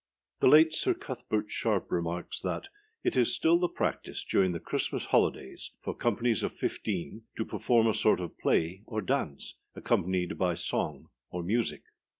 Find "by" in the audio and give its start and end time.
10.39-10.55